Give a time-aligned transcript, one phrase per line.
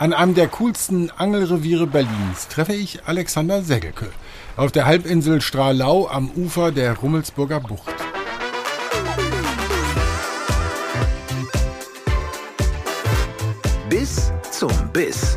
[0.00, 4.10] An einem der coolsten Angelreviere Berlins treffe ich Alexander Segelke
[4.56, 7.92] auf der Halbinsel Strahlau am Ufer der Rummelsburger Bucht.
[13.88, 15.36] Bis zum Biss.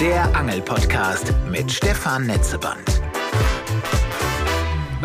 [0.00, 3.02] Der Angelpodcast mit Stefan Netzeband.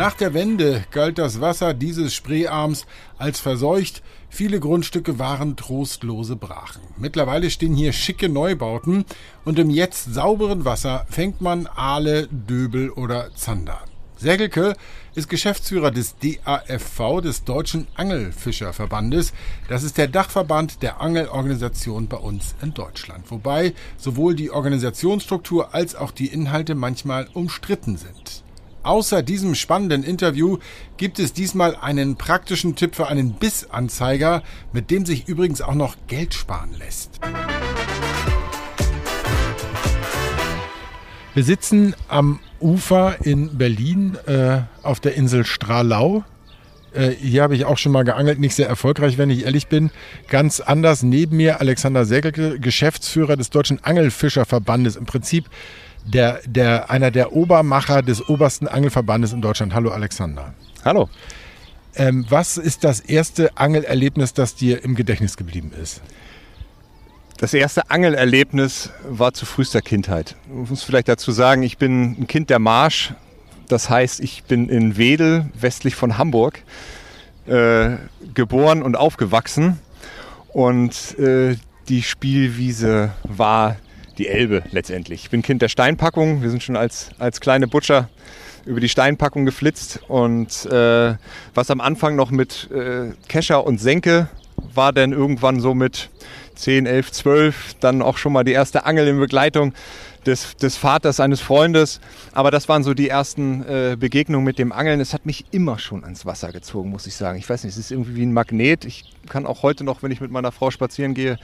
[0.00, 2.86] Nach der Wende galt das Wasser dieses Spreearms
[3.18, 4.02] als verseucht.
[4.30, 6.80] Viele Grundstücke waren trostlose Brachen.
[6.96, 9.04] Mittlerweile stehen hier schicke Neubauten
[9.44, 13.78] und im jetzt sauberen Wasser fängt man Aale, Döbel oder Zander.
[14.16, 14.74] Segelke
[15.14, 19.34] ist Geschäftsführer des DAFV, des Deutschen Angelfischerverbandes.
[19.68, 23.30] Das ist der Dachverband der Angelorganisation bei uns in Deutschland.
[23.30, 28.44] Wobei sowohl die Organisationsstruktur als auch die Inhalte manchmal umstritten sind.
[28.82, 30.56] Außer diesem spannenden Interview
[30.96, 35.96] gibt es diesmal einen praktischen Tipp für einen Bissanzeiger, mit dem sich übrigens auch noch
[36.06, 37.20] Geld sparen lässt.
[41.34, 46.24] Wir sitzen am Ufer in Berlin äh, auf der Insel Strahlau.
[46.92, 49.90] Äh, hier habe ich auch schon mal geangelt, nicht sehr erfolgreich, wenn ich ehrlich bin.
[50.28, 54.96] Ganz anders neben mir Alexander Segelke, Geschäftsführer des Deutschen Angelfischerverbandes.
[54.96, 55.44] Im Prinzip
[56.04, 59.74] der, der, einer der Obermacher des obersten Angelverbandes in Deutschland.
[59.74, 60.54] Hallo Alexander.
[60.84, 61.08] Hallo.
[61.96, 66.02] Ähm, was ist das erste Angelerlebnis, das dir im Gedächtnis geblieben ist?
[67.38, 70.36] Das erste Angelerlebnis war zu frühester Kindheit.
[70.62, 73.14] Ich muss vielleicht dazu sagen, ich bin ein Kind der Marsch.
[73.66, 76.62] Das heißt, ich bin in Wedel, westlich von Hamburg,
[77.46, 77.96] äh,
[78.34, 79.78] geboren und aufgewachsen.
[80.52, 81.56] Und äh,
[81.88, 83.76] die Spielwiese war
[84.20, 85.24] die Elbe letztendlich.
[85.24, 86.42] Ich bin Kind der Steinpackung.
[86.42, 88.10] Wir sind schon als, als kleine Butcher
[88.66, 90.00] über die Steinpackung geflitzt.
[90.08, 91.14] Und äh,
[91.54, 94.28] was am Anfang noch mit äh, Kescher und Senke
[94.74, 96.10] war, dann irgendwann so mit
[96.54, 99.72] 10, 11, 12 dann auch schon mal die erste Angel in Begleitung
[100.26, 101.98] des, des Vaters eines Freundes.
[102.32, 105.00] Aber das waren so die ersten äh, Begegnungen mit dem Angeln.
[105.00, 107.38] Es hat mich immer schon ans Wasser gezogen, muss ich sagen.
[107.38, 108.84] Ich weiß nicht, es ist irgendwie wie ein Magnet.
[108.84, 111.38] Ich kann auch heute noch, wenn ich mit meiner Frau spazieren gehe,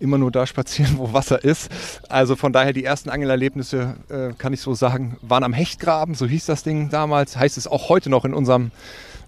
[0.00, 1.70] immer nur da spazieren, wo Wasser ist.
[2.08, 6.26] Also von daher die ersten Angelerlebnisse, äh, kann ich so sagen, waren am Hechtgraben, so
[6.26, 7.36] hieß das Ding damals.
[7.36, 8.70] Heißt es auch heute noch in unserem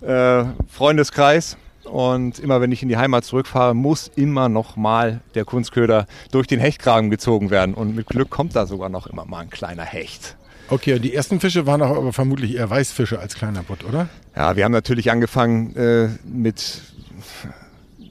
[0.03, 1.57] äh, Freundeskreis.
[1.85, 6.47] Und immer wenn ich in die Heimat zurückfahre, muss immer noch mal der Kunstköder durch
[6.47, 7.75] den Hechtgraben gezogen werden.
[7.75, 10.37] Und mit Glück kommt da sogar noch immer mal ein kleiner Hecht.
[10.71, 14.09] Okay, die ersten Fische waren auch aber vermutlich eher Weißfische als kleiner Butt, oder?
[14.37, 16.83] Ja, wir haben natürlich angefangen äh, mit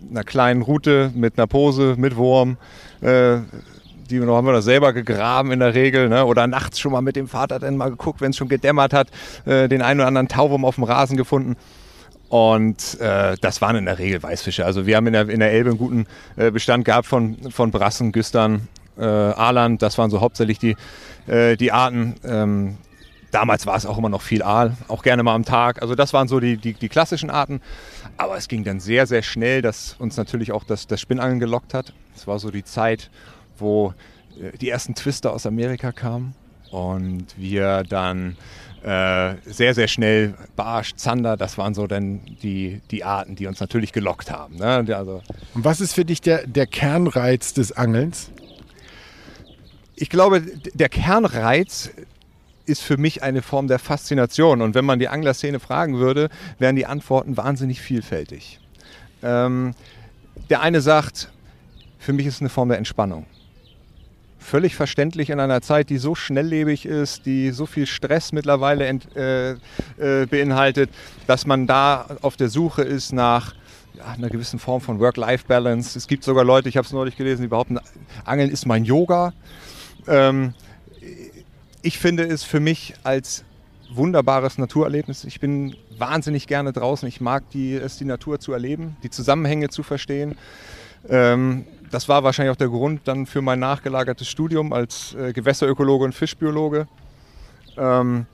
[0.10, 2.58] einer kleinen Route mit einer Pose, mit Wurm.
[3.02, 3.38] Äh,
[4.10, 6.10] die haben wir noch selber gegraben in der Regel.
[6.10, 6.26] Ne?
[6.26, 9.10] Oder nachts schon mal mit dem Vater dann mal geguckt, wenn es schon gedämmert hat,
[9.46, 11.56] äh, den einen oder anderen Tauwurm auf dem Rasen gefunden.
[12.30, 14.66] Und äh, das waren in der Regel Weißfische.
[14.66, 17.72] Also wir haben in der, in der Elbe einen guten äh, Bestand gehabt von, von
[17.72, 19.82] Brassen, Güstern, äh, Aaland.
[19.82, 20.76] Das waren so hauptsächlich die,
[21.28, 22.16] äh, die Arten.
[22.26, 22.78] Ähm,
[23.32, 25.82] damals war es auch immer noch viel Aal, auch gerne mal am Tag.
[25.82, 27.62] Also das waren so die, die, die klassischen Arten.
[28.18, 31.74] Aber es ging dann sehr, sehr schnell, dass uns natürlich auch das, das Spinnangeln gelockt
[31.74, 31.94] hat.
[32.16, 33.12] Es war so die Zeit,
[33.58, 33.94] wo
[34.42, 36.34] äh, die ersten Twister aus Amerika kamen
[36.72, 38.36] und wir dann
[38.84, 43.60] äh, sehr, sehr schnell Barsch, Zander, das waren so dann die, die Arten, die uns
[43.60, 44.56] natürlich gelockt haben.
[44.56, 44.86] Ne?
[44.96, 45.22] Also,
[45.54, 48.32] und was ist für dich der, der Kernreiz des Angelns?
[49.96, 51.92] Ich glaube, der Kernreiz
[52.68, 54.62] ist für mich eine Form der Faszination.
[54.62, 56.30] Und wenn man die Anglerszene fragen würde,
[56.60, 58.60] wären die Antworten wahnsinnig vielfältig.
[59.24, 59.74] Ähm,
[60.50, 61.32] der eine sagt,
[62.00, 63.26] für mich ist es eine Form der Entspannung.
[64.40, 69.14] Völlig verständlich in einer Zeit, die so schnelllebig ist, die so viel Stress mittlerweile ent,
[69.16, 70.90] äh, äh, beinhaltet,
[71.26, 73.56] dass man da auf der Suche ist nach
[73.94, 75.98] ja, einer gewissen Form von Work-Life-Balance.
[75.98, 77.80] Es gibt sogar Leute, ich habe es neulich gelesen, die behaupten,
[78.24, 79.34] Angeln ist mein Yoga.
[80.08, 80.54] Ähm,
[81.88, 83.46] ich finde es für mich als
[83.90, 85.24] wunderbares Naturerlebnis.
[85.24, 87.08] Ich bin wahnsinnig gerne draußen.
[87.08, 90.38] Ich mag die, es, die Natur zu erleben, die Zusammenhänge zu verstehen.
[91.08, 96.04] Ähm, das war wahrscheinlich auch der Grund dann für mein nachgelagertes Studium als äh, Gewässerökologe
[96.04, 96.90] und Fischbiologe.
[97.78, 98.26] Ähm,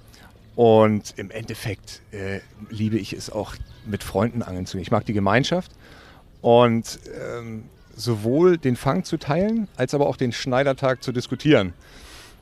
[0.56, 2.40] und im Endeffekt äh,
[2.72, 3.54] liebe ich es auch
[3.86, 4.82] mit Freunden angeln zu gehen.
[4.82, 5.72] Ich mag die Gemeinschaft
[6.42, 7.66] und ähm,
[7.96, 11.74] sowohl den Fang zu teilen, als aber auch den Schneidertag zu diskutieren.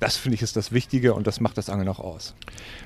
[0.01, 2.33] Das finde ich ist das Wichtige und das macht das Angeln auch aus.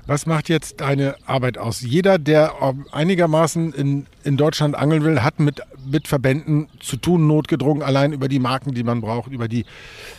[0.06, 1.80] Was macht jetzt deine Arbeit aus?
[1.80, 2.56] Jeder, der
[2.92, 8.28] einigermaßen in, in Deutschland angeln will, hat mit, mit Verbänden zu tun, notgedrungen, allein über
[8.28, 9.64] die Marken, die man braucht, über, die,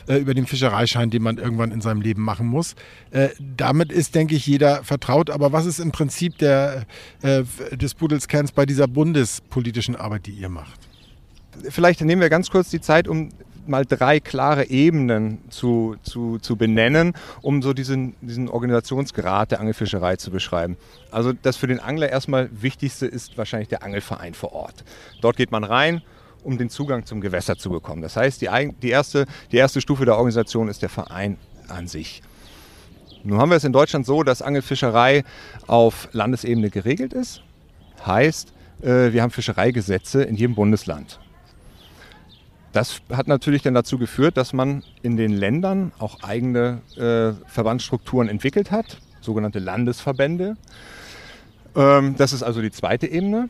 [0.08, 2.76] äh, über den Fischereischein, den man irgendwann in seinem Leben machen muss.
[3.10, 5.28] Äh, damit ist, denke ich, jeder vertraut.
[5.28, 6.86] Aber was ist im Prinzip der,
[7.20, 10.80] äh, des Pudelskerns bei dieser bundespolitischen Arbeit, die ihr macht?
[11.68, 13.30] vielleicht nehmen wir ganz kurz die Zeit, um
[13.68, 20.16] mal drei klare Ebenen zu, zu, zu benennen, um so diesen, diesen Organisationsgrad der Angelfischerei
[20.16, 20.76] zu beschreiben.
[21.10, 24.84] Also das für den Angler erstmal Wichtigste ist wahrscheinlich der Angelverein vor Ort.
[25.20, 26.02] Dort geht man rein,
[26.42, 28.02] um den Zugang zum Gewässer zu bekommen.
[28.02, 28.48] Das heißt, die,
[28.82, 32.22] die, erste, die erste Stufe der Organisation ist der Verein an sich.
[33.24, 35.24] Nun haben wir es in Deutschland so, dass Angelfischerei
[35.66, 37.42] auf Landesebene geregelt ist.
[38.06, 38.52] Heißt,
[38.82, 41.18] äh, wir haben Fischereigesetze in jedem Bundesland.
[42.76, 48.28] Das hat natürlich dann dazu geführt, dass man in den Ländern auch eigene äh, Verbandsstrukturen
[48.28, 50.58] entwickelt hat, sogenannte Landesverbände.
[51.74, 53.48] Ähm, das ist also die zweite Ebene.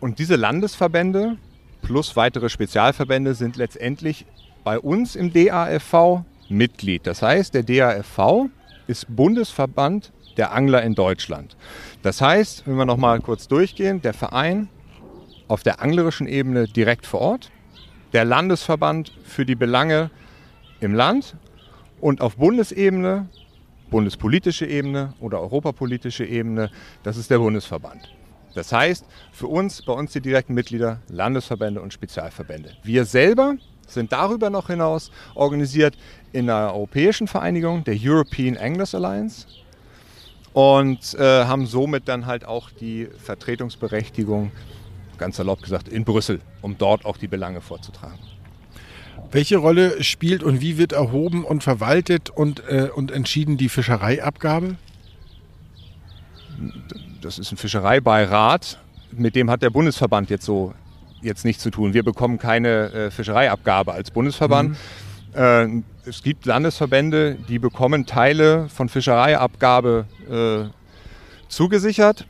[0.00, 1.36] Und diese Landesverbände
[1.82, 4.26] plus weitere Spezialverbände sind letztendlich
[4.64, 7.06] bei uns im DAFV Mitglied.
[7.06, 8.48] Das heißt, der DAFV
[8.88, 11.56] ist Bundesverband der Angler in Deutschland.
[12.02, 14.68] Das heißt, wenn wir noch mal kurz durchgehen, der Verein
[15.46, 17.52] auf der anglerischen Ebene direkt vor Ort,
[18.14, 20.08] der Landesverband für die Belange
[20.80, 21.34] im Land
[22.00, 23.28] und auf Bundesebene,
[23.90, 26.70] bundespolitische Ebene oder europapolitische Ebene,
[27.02, 28.14] das ist der Bundesverband.
[28.54, 32.76] Das heißt, für uns, bei uns die direkten Mitglieder, Landesverbände und Spezialverbände.
[32.84, 33.56] Wir selber
[33.88, 35.98] sind darüber noch hinaus organisiert
[36.32, 39.46] in einer europäischen Vereinigung, der European Anglers Alliance,
[40.52, 44.52] und äh, haben somit dann halt auch die Vertretungsberechtigung
[45.18, 48.18] ganz salopp gesagt, in Brüssel, um dort auch die Belange vorzutragen.
[49.30, 54.76] Welche Rolle spielt und wie wird erhoben und verwaltet und, äh, und entschieden die Fischereiabgabe?
[57.20, 58.78] Das ist ein Fischereibeirat,
[59.12, 60.74] mit dem hat der Bundesverband jetzt so
[61.22, 61.94] jetzt nichts zu tun.
[61.94, 64.76] Wir bekommen keine äh, Fischereiabgabe als Bundesverband.
[65.34, 65.40] Mhm.
[65.40, 70.70] Äh, es gibt Landesverbände, die bekommen Teile von Fischereiabgabe äh,
[71.48, 72.26] zugesichert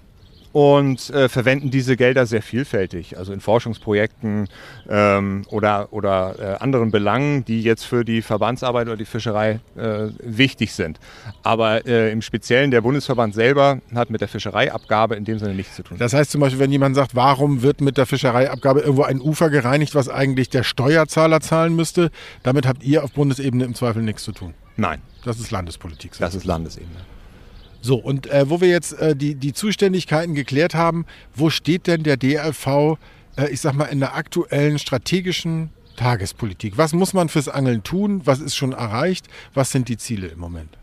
[0.54, 4.46] und äh, verwenden diese Gelder sehr vielfältig, also in Forschungsprojekten
[4.88, 10.10] ähm, oder, oder äh, anderen Belangen, die jetzt für die Verbandsarbeit oder die Fischerei äh,
[10.20, 11.00] wichtig sind.
[11.42, 15.74] Aber äh, im Speziellen der Bundesverband selber hat mit der Fischereiabgabe in dem Sinne nichts
[15.74, 15.98] zu tun.
[15.98, 19.50] Das heißt zum Beispiel, wenn jemand sagt, warum wird mit der Fischereiabgabe irgendwo ein Ufer
[19.50, 22.12] gereinigt, was eigentlich der Steuerzahler zahlen müsste,
[22.44, 24.54] damit habt ihr auf Bundesebene im Zweifel nichts zu tun.
[24.76, 25.02] Nein.
[25.24, 26.12] Das ist Landespolitik.
[26.20, 27.13] Das ist Landesebene.
[27.84, 31.04] So, und äh, wo wir jetzt äh, die, die Zuständigkeiten geklärt haben,
[31.34, 32.96] wo steht denn der DLV,
[33.36, 36.78] äh, ich sag mal, in der aktuellen strategischen Tagespolitik?
[36.78, 38.22] Was muss man fürs Angeln tun?
[38.24, 39.26] Was ist schon erreicht?
[39.52, 40.78] Was sind die Ziele im Moment?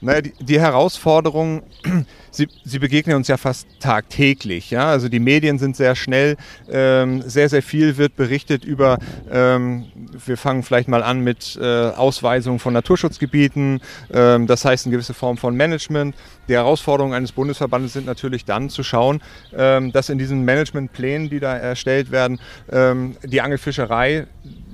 [0.00, 1.62] Naja, die, die Herausforderungen,
[2.30, 4.70] sie, sie, begegnen uns ja fast tagtäglich.
[4.70, 4.90] Ja?
[4.90, 6.36] Also die Medien sind sehr schnell,
[6.70, 8.98] ähm, sehr, sehr viel wird berichtet über,
[9.30, 9.86] ähm,
[10.24, 13.80] wir fangen vielleicht mal an mit äh, Ausweisung von Naturschutzgebieten,
[14.12, 16.14] ähm, das heißt eine gewisse Form von Management.
[16.48, 19.20] Die Herausforderungen eines Bundesverbandes sind natürlich dann zu schauen,
[19.52, 22.40] ähm, dass in diesen Managementplänen, die da erstellt werden,
[22.70, 24.28] ähm, die Angelfischerei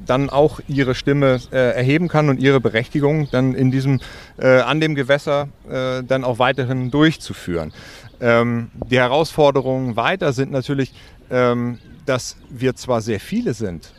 [0.06, 4.00] dann auch ihre Stimme äh, erheben kann und ihre Berechtigung dann in diesem,
[4.38, 7.72] äh, an dem Gewässer äh, dann auch weiterhin durchzuführen.
[8.20, 10.92] Ähm, die Herausforderungen weiter sind natürlich,
[11.30, 13.92] ähm, dass wir zwar sehr viele sind,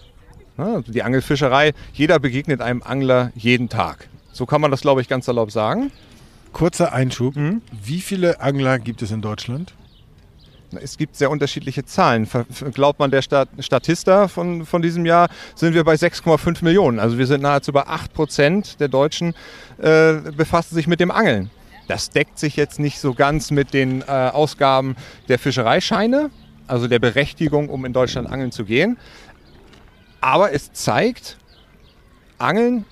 [0.58, 0.84] ne?
[0.88, 4.08] die Angelfischerei, jeder begegnet einem Angler jeden Tag.
[4.32, 5.92] So kann man das, glaube ich, ganz salopp sagen.
[6.52, 7.36] Kurzer Einschub.
[7.36, 7.62] Mhm.
[7.84, 9.74] Wie viele Angler gibt es in Deutschland?
[10.82, 12.28] Es gibt sehr unterschiedliche Zahlen.
[12.74, 17.00] Glaubt man der Statista von, von diesem Jahr, sind wir bei 6,5 Millionen.
[17.00, 19.34] Also wir sind nahezu bei 8 Prozent der Deutschen
[19.78, 21.50] äh, befassen sich mit dem Angeln.
[21.88, 24.96] Das deckt sich jetzt nicht so ganz mit den äh, Ausgaben
[25.28, 26.32] der Fischereischeine,
[26.68, 28.98] also der Berechtigung, um in Deutschland angeln zu gehen.
[30.22, 31.38] Aber es zeigt,
[32.40, 32.86] Angeln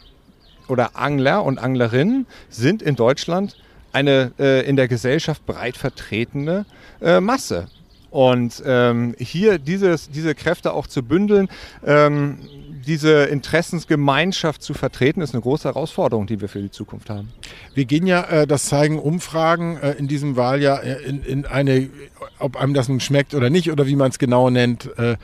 [0.67, 3.57] oder Angler und Anglerinnen sind in Deutschland
[3.93, 6.65] eine äh, in der Gesellschaft breit vertretene
[7.01, 7.67] äh, Masse.
[8.09, 11.49] Und ähm, hier dieses, diese Kräfte auch zu bündeln,
[11.83, 12.37] ähm,
[12.85, 17.31] diese Interessensgemeinschaft zu vertreten, ist eine große Herausforderung, die wir für die Zukunft haben.
[17.73, 21.89] Wir gehen ja, äh, das zeigen Umfragen äh, in diesem Wahljahr, äh, in, in, eine,
[22.37, 25.15] ob einem das nun schmeckt oder nicht, oder wie man es genau nennt, äh,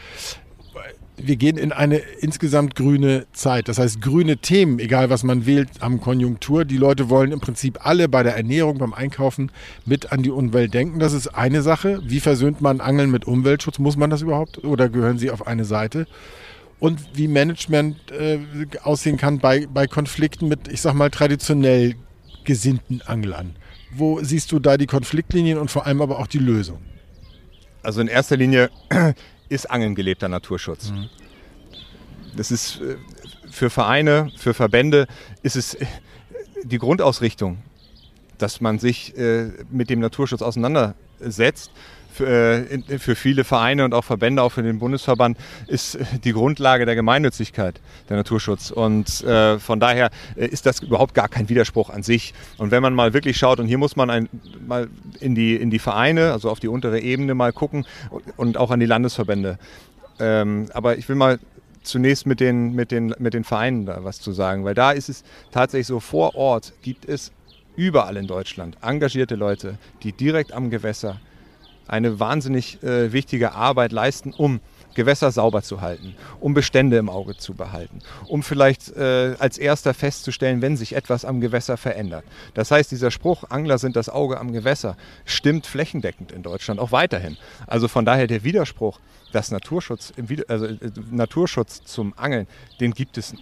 [1.24, 3.68] wir gehen in eine insgesamt grüne Zeit.
[3.68, 6.66] Das heißt, grüne Themen, egal was man wählt, haben Konjunktur.
[6.66, 9.52] Die Leute wollen im Prinzip alle bei der Ernährung, beim Einkaufen
[9.86, 11.00] mit an die Umwelt denken.
[11.00, 12.02] Das ist eine Sache.
[12.04, 13.80] Wie versöhnt man Angeln mit Umweltschutz?
[13.80, 16.08] Muss man das überhaupt oder gehören sie auf eine Seite?
[16.80, 18.40] Und wie Management äh,
[18.84, 21.96] aussehen kann bei, bei Konflikten mit, ich sag mal, traditionell
[22.46, 23.56] gesinnten Anglern.
[23.92, 26.80] Wo siehst du da die Konfliktlinien und vor allem aber auch die Lösung?
[27.84, 28.70] Also in erster Linie
[29.50, 30.94] ist Angeln gelebter Naturschutz.
[32.36, 32.96] Das ist äh,
[33.51, 35.08] für Vereine, für Verbände
[35.44, 35.86] ist es äh,
[36.63, 37.58] die Grundausrichtung,
[38.38, 41.72] dass man sich äh, mit dem Naturschutz auseinandersetzt.
[42.20, 46.86] Für, äh, für viele Vereine und auch Verbände, auch für den Bundesverband, ist die Grundlage
[46.86, 48.72] der Gemeinnützigkeit, der Naturschutz.
[48.72, 52.34] Und äh, von daher äh, ist das überhaupt gar kein Widerspruch an sich.
[52.58, 54.30] Und wenn man mal wirklich schaut, und hier muss man ein,
[54.68, 54.90] mal
[55.22, 58.72] in die, in die Vereine, also auf die untere Ebene mal gucken und, und auch
[58.72, 59.58] an die Landesverbände.
[60.20, 61.40] Ähm, aber ich will mal
[61.84, 65.08] zunächst mit den, mit, den, mit den Vereinen da was zu sagen, weil da ist
[65.08, 67.32] es tatsächlich so, vor Ort gibt es
[67.78, 71.22] überall in Deutschland engagierte Leute, die direkt am Gewässer
[71.89, 74.60] eine wahnsinnig äh, wichtige Arbeit leisten, um
[74.96, 79.93] Gewässer sauber zu halten, um Bestände im Auge zu behalten, um vielleicht äh, als erster
[79.93, 82.24] festzustellen, wenn sich etwas am Gewässer verändert.
[82.53, 86.91] Das heißt, dieser Spruch, Angler sind das Auge am Gewässer, stimmt flächendeckend in Deutschland auch
[86.91, 87.38] weiterhin.
[87.67, 89.00] Also von daher der Widerspruch,
[89.31, 90.13] dass Naturschutz,
[90.48, 90.77] also äh,
[91.12, 92.48] Naturschutz zum Angeln,
[92.79, 93.34] den gibt es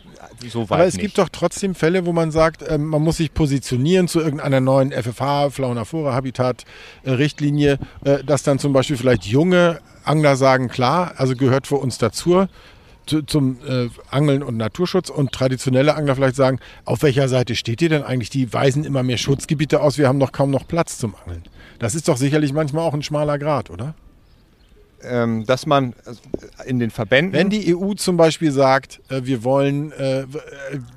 [0.49, 1.03] so weit Aber es nicht.
[1.03, 4.91] gibt doch trotzdem Fälle, wo man sagt, ähm, man muss sich positionieren zu irgendeiner neuen
[4.91, 6.65] FFH, Fauna Flora Habitat
[7.03, 11.75] äh, Richtlinie, äh, dass dann zum Beispiel vielleicht junge Angler sagen, klar, also gehört für
[11.75, 12.47] uns dazu
[13.07, 17.81] zu, zum äh, Angeln und Naturschutz und traditionelle Angler vielleicht sagen, auf welcher Seite steht
[17.81, 18.29] ihr denn eigentlich?
[18.29, 21.43] Die weisen immer mehr Schutzgebiete aus, wir haben doch kaum noch Platz zum Angeln.
[21.79, 23.95] Das ist doch sicherlich manchmal auch ein schmaler Grad, oder?
[25.03, 25.93] Ähm, dass man
[26.65, 27.33] in den Verbänden.
[27.33, 30.25] Wenn die EU zum Beispiel sagt, äh, wir wollen äh,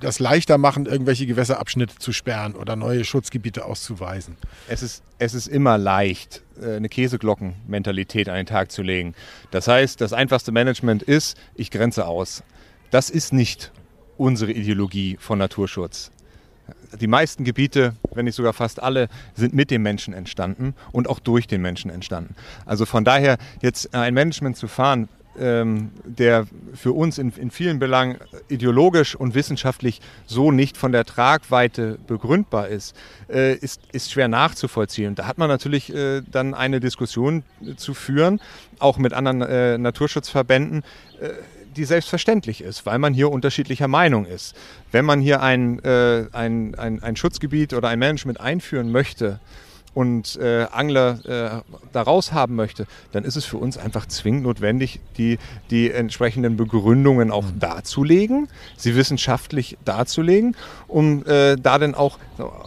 [0.00, 4.36] das leichter machen, irgendwelche Gewässerabschnitte zu sperren oder neue Schutzgebiete auszuweisen.
[4.68, 9.14] Es ist, es ist immer leicht, äh, eine Käseglockenmentalität an den Tag zu legen.
[9.50, 12.42] Das heißt, das einfachste Management ist, ich grenze aus.
[12.90, 13.70] Das ist nicht
[14.16, 16.10] unsere Ideologie von Naturschutz
[16.98, 21.18] die meisten Gebiete, wenn nicht sogar fast alle, sind mit dem Menschen entstanden und auch
[21.18, 22.34] durch den Menschen entstanden.
[22.66, 27.78] Also von daher jetzt ein Management zu fahren, ähm, der für uns in, in, vielen
[27.78, 28.18] Belangen
[28.48, 32.96] ideologisch und wissenschaftlich so nicht von der Tragweite begründbar ist,
[33.28, 35.14] äh, ist, ist, schwer nachzuvollziehen.
[35.14, 37.44] Da hat man natürlich äh, dann eine Diskussion
[37.76, 38.40] zu führen,
[38.80, 40.82] auch mit anderen äh, Naturschutzverbänden
[41.20, 41.30] äh,
[41.76, 44.54] die selbstverständlich ist, weil man hier unterschiedlicher Meinung ist.
[44.92, 49.40] Wenn man hier ein, äh, ein, ein, ein Schutzgebiet oder ein Management einführen möchte,
[49.94, 54.44] und äh, Angler äh, da raus haben möchte, dann ist es für uns einfach zwingend
[54.44, 55.38] notwendig, die,
[55.70, 62.18] die entsprechenden Begründungen auch darzulegen, sie wissenschaftlich darzulegen, um äh, da dann auch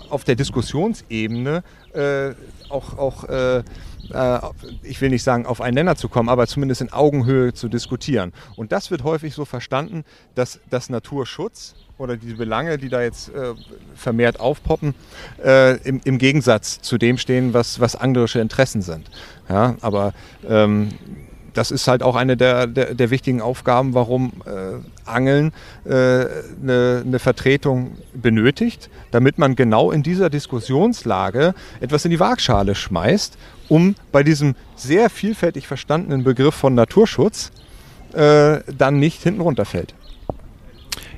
[0.09, 2.31] auf der Diskussionsebene äh,
[2.69, 3.63] auch, auch äh,
[4.11, 4.39] äh,
[4.83, 8.33] ich will nicht sagen, auf einen Nenner zu kommen, aber zumindest in Augenhöhe zu diskutieren.
[8.55, 10.03] Und das wird häufig so verstanden,
[10.35, 13.53] dass das Naturschutz oder diese Belange, die da jetzt äh,
[13.95, 14.95] vermehrt aufpoppen,
[15.43, 19.09] äh, im, im, Gegensatz zu dem stehen, was, was anglerische Interessen sind.
[19.47, 20.13] Ja, aber
[20.47, 20.89] ähm,
[21.53, 25.53] das ist halt auch eine der, der, der wichtigen Aufgaben, warum äh, Angeln
[25.85, 26.25] eine äh,
[26.61, 33.37] ne, ne Vertretung benötigt, damit man genau in dieser Diskussionslage etwas in die Waagschale schmeißt,
[33.73, 37.51] um bei diesem sehr vielfältig verstandenen Begriff von Naturschutz
[38.13, 39.95] äh, dann nicht hinten runterfällt.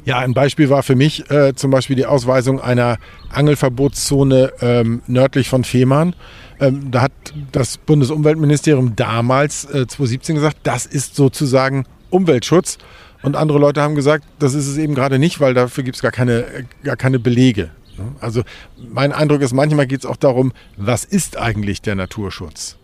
[0.06, 2.98] Ja, ein Beispiel war für mich äh, zum Beispiel die Ausweisung einer
[3.30, 6.16] Angelverbotszone ähm, nördlich von Fehmarn.
[6.62, 7.12] Ähm, da hat
[7.52, 12.78] das Bundesumweltministerium damals, äh, 2017, gesagt, das ist sozusagen Umweltschutz.
[13.22, 16.02] Und andere Leute haben gesagt, das ist es eben gerade nicht, weil dafür gibt es
[16.02, 16.46] gar keine,
[16.84, 17.72] gar keine Belege.
[18.20, 18.44] Also
[18.78, 22.78] mein Eindruck ist, manchmal geht es auch darum, was ist eigentlich der Naturschutz?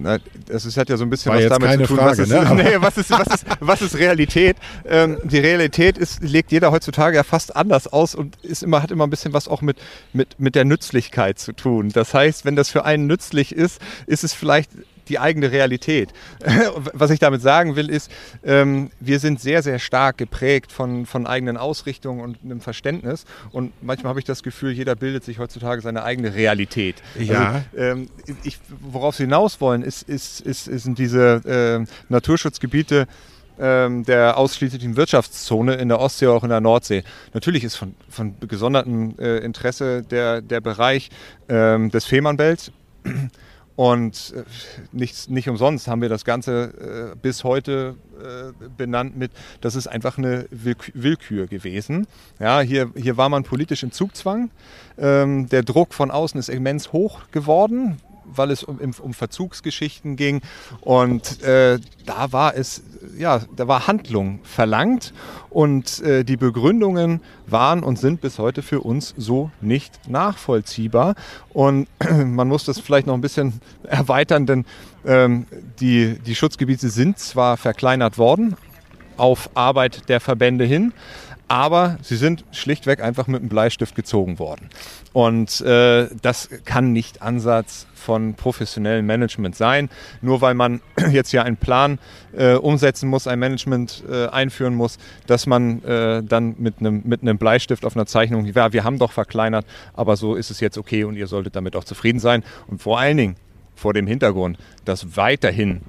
[0.00, 2.18] Na, das ist, hat ja so ein bisschen War was damit zu tun, Frage, was,
[2.18, 2.54] ist, ne?
[2.54, 4.56] nee, was, ist, was, ist, was ist Realität?
[4.86, 8.90] Ähm, die Realität ist, legt jeder heutzutage ja fast anders aus und ist immer, hat
[8.92, 9.78] immer ein bisschen was auch mit,
[10.12, 11.88] mit, mit der Nützlichkeit zu tun.
[11.88, 14.70] Das heißt, wenn das für einen nützlich ist, ist es vielleicht
[15.08, 16.10] die eigene Realität.
[16.92, 18.10] Was ich damit sagen will, ist,
[18.44, 23.24] ähm, wir sind sehr, sehr stark geprägt von, von eigenen Ausrichtungen und einem Verständnis.
[23.50, 26.96] Und manchmal habe ich das Gefühl, jeder bildet sich heutzutage seine eigene Realität.
[27.18, 27.64] Ja.
[27.72, 28.08] Also, ähm,
[28.42, 33.06] ich, worauf Sie hinaus wollen, ist, ist, ist, sind diese äh, Naturschutzgebiete,
[33.60, 37.02] ähm, der ausschließlichen Wirtschaftszone in der Ostsee, auch in der Nordsee.
[37.34, 41.10] Natürlich ist von, von gesondertem äh, Interesse der, der Bereich
[41.48, 42.70] ähm, des Fehmarnbelts.
[43.78, 44.42] Und äh,
[44.90, 49.30] nicht, nicht umsonst haben wir das Ganze äh, bis heute äh, benannt mit,
[49.60, 52.08] das ist einfach eine Willkür gewesen.
[52.40, 54.50] Ja, hier, hier war man politisch im Zugzwang.
[54.98, 58.00] Ähm, der Druck von außen ist immens hoch geworden
[58.34, 60.40] weil es um, um Verzugsgeschichten ging.
[60.80, 62.82] Und äh, da war es,
[63.16, 65.12] ja, da war Handlung verlangt
[65.50, 71.14] und äh, die Begründungen waren und sind bis heute für uns so nicht nachvollziehbar.
[71.50, 71.88] Und
[72.24, 74.64] man muss das vielleicht noch ein bisschen erweitern, denn
[75.04, 75.46] ähm,
[75.80, 78.56] die, die Schutzgebiete sind zwar verkleinert worden,
[79.16, 80.92] auf Arbeit der Verbände hin
[81.48, 84.68] aber sie sind schlichtweg einfach mit einem Bleistift gezogen worden.
[85.12, 89.88] Und äh, das kann nicht Ansatz von professionellem Management sein.
[90.22, 91.98] Nur weil man jetzt ja einen Plan
[92.36, 97.22] äh, umsetzen muss, ein Management äh, einführen muss, dass man äh, dann mit einem mit
[97.22, 100.78] einem Bleistift auf einer Zeichnung, ja, wir haben doch verkleinert, aber so ist es jetzt
[100.78, 102.44] okay und ihr solltet damit auch zufrieden sein.
[102.66, 103.36] Und vor allen Dingen
[103.74, 105.82] vor dem Hintergrund, dass weiterhin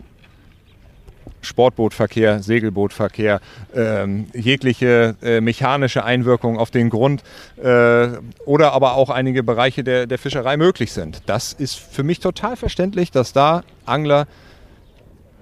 [1.41, 3.41] Sportbootverkehr, Segelbootverkehr,
[3.75, 7.23] ähm, jegliche äh, mechanische Einwirkung auf den Grund
[7.57, 8.09] äh,
[8.45, 11.21] oder aber auch einige Bereiche der, der Fischerei möglich sind.
[11.25, 14.27] Das ist für mich total verständlich, dass da Angler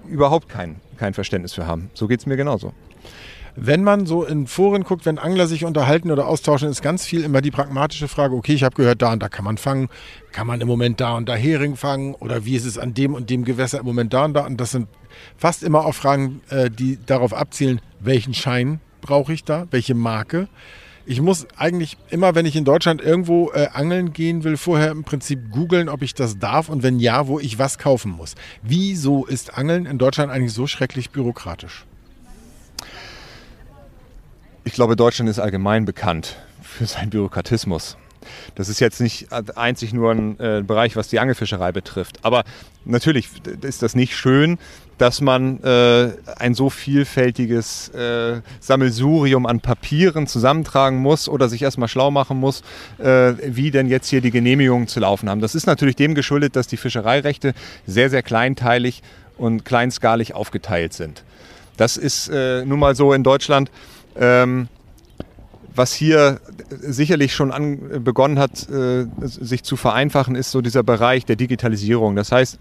[0.08, 1.90] überhaupt kein, kein Verständnis für haben.
[1.94, 2.72] So geht es mir genauso.
[3.60, 7.24] Wenn man so in Foren guckt, wenn Angler sich unterhalten oder austauschen, ist ganz viel
[7.24, 9.88] immer die pragmatische Frage, okay, ich habe gehört, da und da kann man fangen,
[10.30, 13.14] kann man im Moment da und da Hering fangen oder wie ist es an dem
[13.14, 14.86] und dem Gewässer im Moment da und da und das sind
[15.36, 20.46] fast immer auch Fragen, äh, die darauf abzielen, welchen Schein brauche ich da, welche Marke.
[21.04, 25.02] Ich muss eigentlich immer, wenn ich in Deutschland irgendwo äh, angeln gehen will, vorher im
[25.02, 28.36] Prinzip googeln, ob ich das darf und wenn ja, wo ich was kaufen muss.
[28.62, 31.87] Wieso ist Angeln in Deutschland eigentlich so schrecklich bürokratisch?
[34.68, 37.96] Ich glaube, Deutschland ist allgemein bekannt für seinen Bürokratismus.
[38.54, 42.18] Das ist jetzt nicht einzig nur ein äh, Bereich, was die Angelfischerei betrifft.
[42.20, 42.44] Aber
[42.84, 43.30] natürlich
[43.62, 44.58] ist das nicht schön,
[44.98, 51.88] dass man äh, ein so vielfältiges äh, Sammelsurium an Papieren zusammentragen muss oder sich erstmal
[51.88, 52.60] schlau machen muss,
[52.98, 55.40] äh, wie denn jetzt hier die Genehmigungen zu laufen haben.
[55.40, 57.54] Das ist natürlich dem geschuldet, dass die Fischereirechte
[57.86, 59.02] sehr, sehr kleinteilig
[59.38, 61.24] und kleinskalig aufgeteilt sind.
[61.78, 63.70] Das ist äh, nun mal so in Deutschland.
[64.18, 64.68] Ähm,
[65.74, 71.24] was hier sicherlich schon an, begonnen hat, äh, sich zu vereinfachen, ist so dieser Bereich
[71.24, 72.16] der Digitalisierung.
[72.16, 72.58] Das heißt,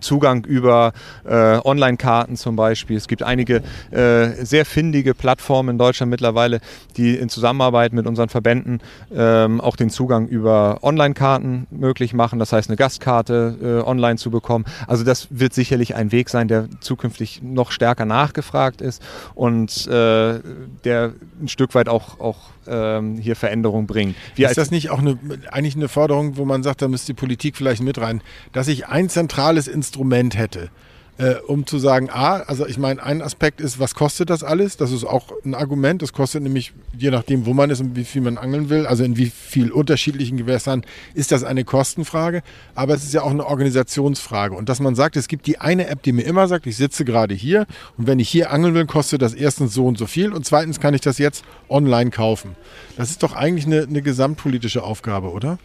[0.00, 0.92] Zugang über
[1.24, 2.96] äh, Online-Karten zum Beispiel.
[2.96, 6.60] Es gibt einige äh, sehr findige Plattformen in Deutschland mittlerweile,
[6.96, 8.80] die in Zusammenarbeit mit unseren Verbänden
[9.14, 12.38] ähm, auch den Zugang über Online-Karten möglich machen.
[12.38, 14.64] Das heißt, eine Gastkarte äh, online zu bekommen.
[14.86, 19.02] Also das wird sicherlich ein Weg sein, der zukünftig noch stärker nachgefragt ist
[19.34, 20.40] und äh,
[20.84, 22.36] der ein Stück weit auch, auch
[22.68, 24.14] ähm, hier Veränderung bringen.
[24.34, 25.18] Wir ist das nicht auch eine,
[25.50, 28.86] eigentlich eine Forderung, wo man sagt, da müsste die Politik vielleicht mit rein, dass ich
[28.86, 30.70] ein zentrales Instrument hätte,
[31.18, 34.76] äh, um zu sagen, ah, also ich meine, ein Aspekt ist, was kostet das alles?
[34.76, 36.00] Das ist auch ein Argument.
[36.00, 39.02] Das kostet nämlich, je nachdem, wo man ist und wie viel man angeln will, also
[39.02, 42.42] in wie viel unterschiedlichen Gewässern, ist das eine Kostenfrage.
[42.76, 44.54] Aber es ist ja auch eine Organisationsfrage.
[44.54, 47.04] Und dass man sagt, es gibt die eine App, die mir immer sagt, ich sitze
[47.04, 50.32] gerade hier und wenn ich hier angeln will, kostet das erstens so und so viel
[50.32, 52.54] und zweitens kann ich das jetzt online kaufen.
[52.96, 55.58] Das ist doch eigentlich eine, eine gesamtpolitische Aufgabe, oder?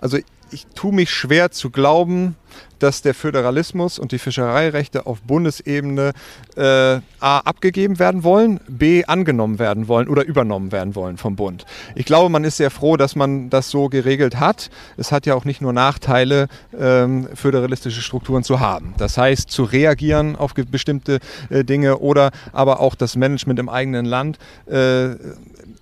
[0.00, 0.18] Also
[0.50, 2.36] ich tue mich schwer zu glauben,
[2.78, 6.12] dass der Föderalismus und die Fischereirechte auf Bundesebene
[6.56, 11.64] äh, A abgegeben werden wollen, B angenommen werden wollen oder übernommen werden wollen vom Bund.
[11.94, 14.70] Ich glaube, man ist sehr froh, dass man das so geregelt hat.
[14.96, 18.94] Es hat ja auch nicht nur Nachteile, ähm, föderalistische Strukturen zu haben.
[18.98, 21.18] Das heißt, zu reagieren auf bestimmte
[21.50, 25.10] äh, Dinge oder aber auch das Management im eigenen Land äh,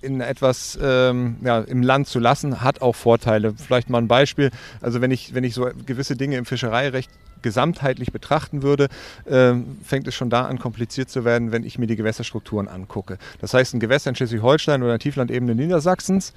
[0.06, 3.54] in etwas ähm, ja, im Land zu lassen, hat auch Vorteile.
[3.54, 4.50] Vielleicht mal ein Beispiel.
[4.80, 7.10] Also wenn ich, wenn ich so gewisse Dinge im Fischereirecht
[7.42, 8.88] gesamtheitlich betrachten würde,
[9.24, 13.18] äh, fängt es schon da an, kompliziert zu werden, wenn ich mir die Gewässerstrukturen angucke.
[13.40, 16.32] Das heißt, ein Gewässer in Schleswig-Holstein oder Tieflandebene Niedersachsens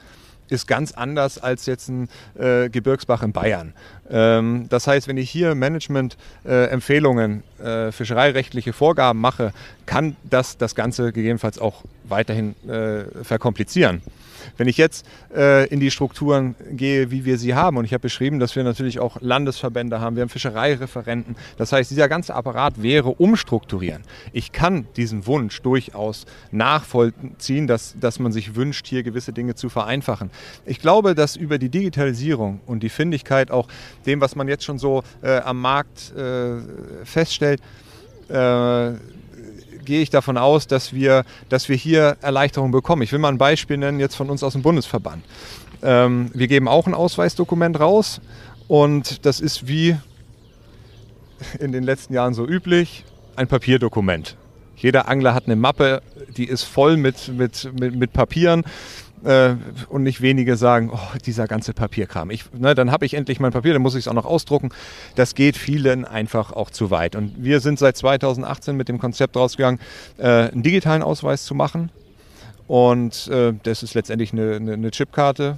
[0.51, 3.73] ist ganz anders als jetzt ein äh, Gebirgsbach in Bayern.
[4.09, 9.53] Ähm, das heißt, wenn ich hier Management-Empfehlungen, äh, äh, fischereirechtliche Vorgaben mache,
[9.85, 14.01] kann das das Ganze gegebenenfalls auch weiterhin äh, verkomplizieren.
[14.58, 18.02] Wenn ich jetzt äh, in die Strukturen gehe, wie wir sie haben, und ich habe
[18.02, 22.82] beschrieben, dass wir natürlich auch Landesverbände haben, wir haben Fischereireferenten, das heißt, dieser ganze Apparat
[22.82, 24.04] wäre umstrukturieren.
[24.34, 29.69] Ich kann diesen Wunsch durchaus nachvollziehen, dass, dass man sich wünscht, hier gewisse Dinge zu
[29.69, 30.30] vereinfachen.
[30.65, 33.67] Ich glaube, dass über die Digitalisierung und die Findigkeit auch
[34.06, 36.58] dem, was man jetzt schon so äh, am Markt äh,
[37.04, 37.62] feststellt,
[38.30, 38.93] äh,
[39.85, 43.01] gehe ich davon aus, dass wir, dass wir hier Erleichterungen bekommen.
[43.01, 45.23] Ich will mal ein Beispiel nennen jetzt von uns aus dem Bundesverband.
[45.81, 48.21] Ähm, wir geben auch ein Ausweisdokument raus
[48.67, 49.97] und das ist wie
[51.59, 54.35] in den letzten Jahren so üblich, ein Papierdokument.
[54.75, 56.01] Jeder Angler hat eine Mappe,
[56.37, 58.63] die ist voll mit, mit, mit, mit Papieren
[59.23, 59.55] äh,
[59.89, 62.29] und nicht wenige sagen, oh, dieser ganze Papierkram.
[62.32, 64.69] Ich, ne, dann habe ich endlich mein Papier, dann muss ich es auch noch ausdrucken.
[65.15, 67.15] Das geht vielen einfach auch zu weit.
[67.15, 69.79] Und wir sind seit 2018 mit dem Konzept rausgegangen,
[70.17, 71.91] äh, einen digitalen Ausweis zu machen.
[72.67, 75.58] Und äh, das ist letztendlich eine, eine, eine Chipkarte,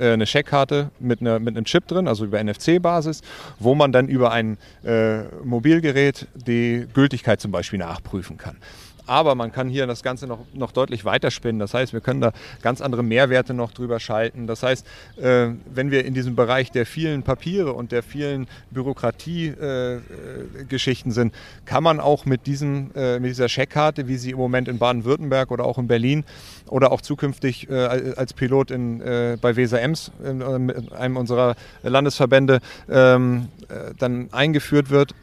[0.00, 3.20] äh, eine Scheckkarte mit, einer, mit einem Chip drin, also über NFC-Basis,
[3.58, 8.56] wo man dann über ein äh, Mobilgerät die Gültigkeit zum Beispiel nachprüfen kann.
[9.10, 11.58] Aber man kann hier das Ganze noch, noch deutlich weiterspinnen.
[11.58, 12.30] Das heißt, wir können da
[12.62, 14.46] ganz andere Mehrwerte noch drüber schalten.
[14.46, 21.10] Das heißt, äh, wenn wir in diesem Bereich der vielen Papiere und der vielen Bürokratie-Geschichten
[21.10, 24.68] äh, sind, kann man auch mit, diesem, äh, mit dieser Scheckkarte, wie sie im Moment
[24.68, 26.24] in Baden-Württemberg oder auch in Berlin
[26.68, 31.56] oder auch zukünftig äh, als Pilot in, äh, bei Weser Ems, in, in einem unserer
[31.82, 35.16] Landesverbände, ähm, äh, dann eingeführt wird,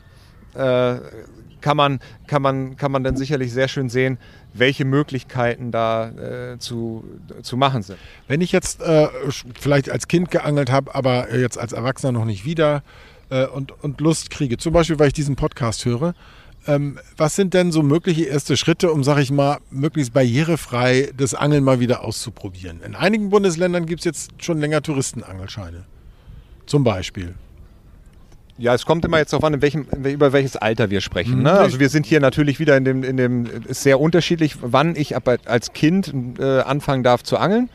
[1.67, 4.19] kann man, kann, man, kann man dann sicherlich sehr schön sehen,
[4.53, 7.03] welche Möglichkeiten da äh, zu,
[7.41, 7.99] zu machen sind.
[8.29, 9.09] Wenn ich jetzt äh,
[9.59, 12.83] vielleicht als Kind geangelt habe, aber jetzt als Erwachsener noch nicht wieder
[13.29, 16.13] äh, und, und Lust kriege, zum Beispiel, weil ich diesen Podcast höre,
[16.67, 21.33] ähm, was sind denn so mögliche erste Schritte, um, sag ich mal, möglichst barrierefrei das
[21.33, 22.79] Angeln mal wieder auszuprobieren?
[22.81, 25.83] In einigen Bundesländern gibt es jetzt schon länger Touristenangelscheine.
[26.65, 27.35] Zum Beispiel.
[28.57, 31.43] Ja, es kommt immer jetzt darauf an, in welchem, über welches Alter wir sprechen.
[31.43, 31.51] Ne?
[31.51, 31.57] Mhm.
[31.57, 35.15] Also wir sind hier natürlich wieder in dem, in dem, ist sehr unterschiedlich, wann ich
[35.45, 37.69] als Kind äh, anfangen darf zu angeln.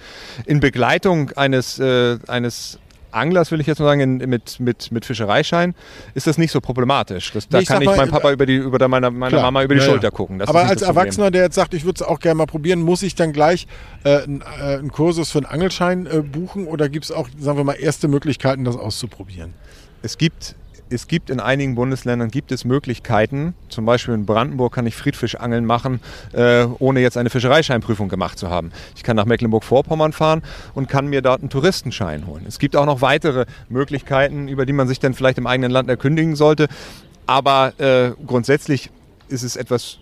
[0.45, 2.81] In Begleitung eines, äh, eines
[3.13, 5.75] Anglers, will ich jetzt mal sagen, in, mit, mit, mit Fischereischein,
[6.15, 7.33] ist das nicht so problematisch.
[7.33, 9.81] Das, da kann ich meinem Papa äh, über die, über meine, meine Mama über die
[9.81, 10.39] ja, Schulter gucken.
[10.39, 13.03] Das aber als Erwachsener, der jetzt sagt, ich würde es auch gerne mal probieren, muss
[13.03, 13.67] ich dann gleich
[14.05, 17.59] äh, einen, äh, einen Kursus für einen Angelschein äh, buchen oder gibt es auch, sagen
[17.59, 19.55] wir mal, erste Möglichkeiten, das auszuprobieren?
[20.03, 20.57] Es gibt
[20.93, 25.65] es gibt in einigen Bundesländern gibt es Möglichkeiten, zum Beispiel in Brandenburg kann ich Friedfischangeln
[25.65, 26.01] machen,
[26.33, 28.73] äh, ohne jetzt eine Fischereischeinprüfung gemacht zu haben.
[28.95, 30.43] Ich kann nach Mecklenburg-Vorpommern fahren
[30.75, 32.45] und kann mir dort einen Touristenschein holen.
[32.47, 35.89] Es gibt auch noch weitere Möglichkeiten, über die man sich dann vielleicht im eigenen Land
[35.89, 36.69] erkündigen sollte.
[37.27, 38.91] Aber äh, grundsätzlich
[39.29, 39.99] ist es etwas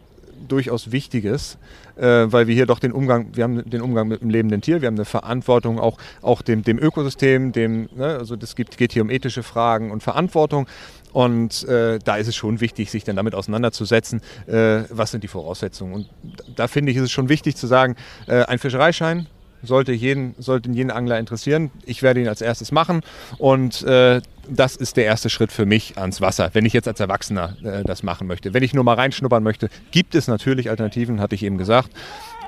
[0.48, 1.59] durchaus Wichtiges,
[1.96, 4.81] äh, weil wir hier doch den Umgang, wir haben den Umgang mit dem lebenden Tier,
[4.81, 9.03] wir haben eine Verantwortung auch, auch dem, dem Ökosystem, dem, ne, also gibt, geht hier
[9.03, 10.66] um ethische Fragen und Verantwortung.
[11.12, 15.29] Und äh, da ist es schon wichtig, sich dann damit auseinanderzusetzen, äh, was sind die
[15.29, 15.92] Voraussetzungen.
[15.92, 16.09] Und
[16.55, 17.96] da finde ich, ist es schon wichtig zu sagen,
[18.29, 19.26] äh, ein Fischereischein
[19.62, 21.70] sollte jeden, sollte jeden Angler interessieren.
[21.85, 23.03] Ich werde ihn als erstes machen
[23.38, 27.01] und äh, das ist der erste Schritt für mich ans Wasser, wenn ich jetzt als
[27.01, 28.55] Erwachsener äh, das machen möchte.
[28.55, 31.90] Wenn ich nur mal reinschnuppern möchte, gibt es natürlich Alternativen, hatte ich eben gesagt.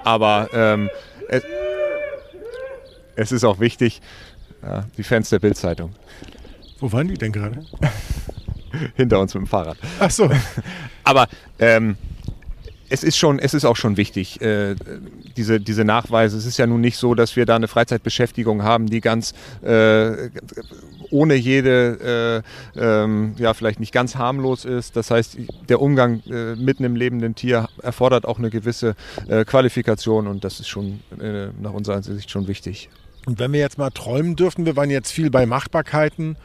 [0.04, 0.90] Aber ähm,
[1.28, 1.44] es,
[3.14, 4.00] es, ist auch wichtig,
[4.62, 5.94] ja, die Fans der Bildzeitung.
[6.80, 7.64] Wo waren die denn gerade?
[8.96, 9.76] Hinter uns mit dem Fahrrad.
[10.00, 10.28] Ach so.
[11.04, 11.96] Aber ähm,
[12.92, 14.74] es ist schon, es ist auch schon wichtig, äh,
[15.38, 16.36] diese, diese Nachweise.
[16.36, 20.28] Es ist ja nun nicht so, dass wir da eine Freizeitbeschäftigung haben, die ganz äh,
[21.10, 22.42] ohne jede,
[22.76, 24.94] äh, ähm, ja, vielleicht nicht ganz harmlos ist.
[24.96, 25.38] Das heißt,
[25.70, 28.94] der Umgang äh, mit einem lebenden Tier erfordert auch eine gewisse
[29.26, 32.90] äh, Qualifikation und das ist schon äh, nach unserer Sicht schon wichtig.
[33.24, 36.36] Und wenn wir jetzt mal träumen dürften, wir waren jetzt viel bei Machbarkeiten,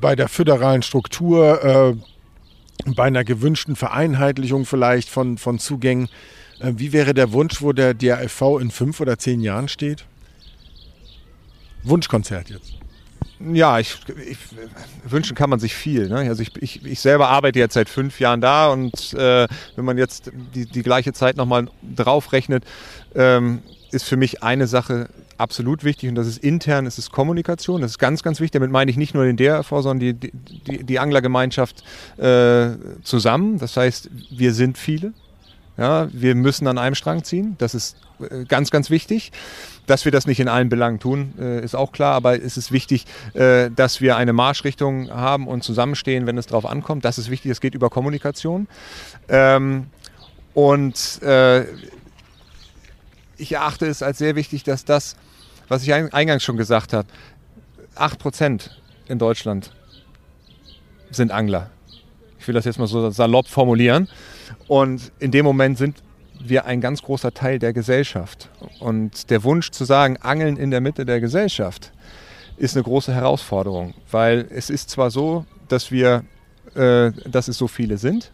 [0.00, 1.98] bei der föderalen Struktur,
[2.86, 6.08] bei einer gewünschten Vereinheitlichung vielleicht von, von Zugängen.
[6.60, 10.04] Wie wäre der Wunsch, wo der DAFV in fünf oder zehn Jahren steht?
[11.82, 12.74] Wunschkonzert jetzt
[13.52, 14.38] ja, ich, ich,
[15.04, 16.08] wünschen kann man sich viel.
[16.08, 16.16] Ne?
[16.16, 19.98] Also ich, ich, ich selber arbeite jetzt seit fünf Jahren da und äh, wenn man
[19.98, 22.64] jetzt die, die gleiche Zeit nochmal draufrechnet,
[23.14, 27.80] ähm, ist für mich eine Sache absolut wichtig und das ist intern, es ist Kommunikation,
[27.80, 28.52] das ist ganz, ganz wichtig.
[28.60, 31.82] Damit meine ich nicht nur den DRV, sondern die, die, die Anglergemeinschaft
[32.18, 32.70] äh,
[33.02, 33.58] zusammen.
[33.58, 35.12] Das heißt, wir sind viele.
[35.76, 37.56] Ja, wir müssen an einem Strang ziehen.
[37.58, 39.32] Das ist äh, ganz, ganz wichtig.
[39.86, 42.72] Dass wir das nicht in allen Belangen tun, äh, ist auch klar, aber es ist
[42.72, 47.04] wichtig, äh, dass wir eine Marschrichtung haben und zusammenstehen, wenn es darauf ankommt.
[47.04, 48.66] Das ist wichtig, es geht über Kommunikation.
[49.28, 49.86] Ähm,
[50.54, 51.20] und
[53.36, 55.16] ich erachte es als sehr wichtig, dass das,
[55.68, 57.08] was ich eingangs schon gesagt habe,
[57.96, 58.70] 8%
[59.08, 59.70] in Deutschland
[61.10, 61.70] sind Angler.
[62.38, 64.08] Ich will das jetzt mal so salopp formulieren.
[64.68, 66.02] Und in dem Moment sind
[66.40, 68.50] wir ein ganz großer Teil der Gesellschaft.
[68.80, 71.92] Und der Wunsch zu sagen, Angeln in der Mitte der Gesellschaft,
[72.56, 76.24] ist eine große Herausforderung, weil es ist zwar so, dass wir,
[76.74, 78.30] äh, dass es so viele sind,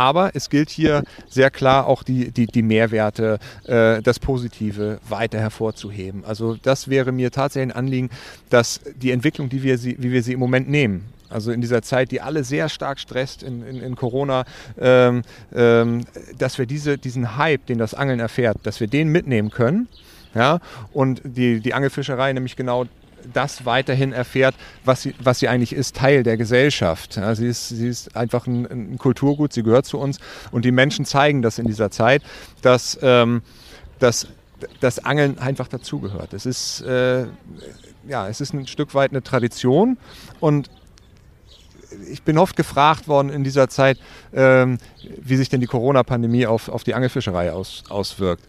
[0.00, 5.38] aber es gilt hier sehr klar auch die, die, die Mehrwerte, äh, das Positive weiter
[5.38, 6.24] hervorzuheben.
[6.24, 8.08] Also das wäre mir tatsächlich ein Anliegen,
[8.48, 11.82] dass die Entwicklung, die wir sie, wie wir sie im Moment nehmen, also in dieser
[11.82, 14.46] Zeit, die alle sehr stark stresst in, in, in Corona,
[14.80, 15.20] ähm,
[15.54, 16.06] ähm,
[16.38, 19.86] dass wir diese, diesen Hype, den das Angeln erfährt, dass wir den mitnehmen können.
[20.34, 20.60] Ja,
[20.92, 22.86] und die, die Angelfischerei nämlich genau
[23.32, 24.54] das weiterhin erfährt,
[24.84, 27.16] was sie, was sie eigentlich ist, Teil der Gesellschaft.
[27.16, 30.18] Ja, sie, ist, sie ist einfach ein, ein, Kulturgut, sie gehört zu uns
[30.50, 32.22] und die Menschen zeigen das in dieser Zeit,
[32.62, 33.42] dass, ähm,
[33.98, 34.28] dass
[34.80, 36.34] das Angeln einfach dazugehört.
[36.34, 37.26] Es ist, äh,
[38.06, 39.96] ja, es ist ein Stück weit eine Tradition
[40.40, 40.70] und
[42.10, 43.98] ich bin oft gefragt worden in dieser Zeit,
[44.32, 44.78] ähm,
[45.20, 48.44] wie sich denn die Corona-Pandemie auf, auf die Angelfischerei aus, auswirkt.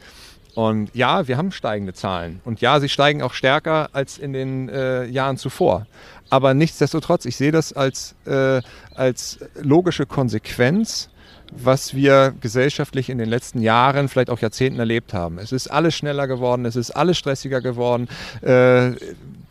[0.55, 2.41] Und ja, wir haben steigende Zahlen.
[2.43, 5.87] Und ja, sie steigen auch stärker als in den äh, Jahren zuvor.
[6.29, 8.61] Aber nichtsdestotrotz, ich sehe das als, äh,
[8.95, 11.09] als logische Konsequenz
[11.51, 15.37] was wir gesellschaftlich in den letzten Jahren, vielleicht auch Jahrzehnten erlebt haben.
[15.37, 18.07] Es ist alles schneller geworden, es ist alles stressiger geworden.
[18.41, 18.91] Äh,